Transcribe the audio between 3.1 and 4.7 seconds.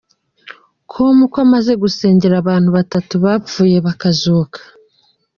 bapfuye bakazuka.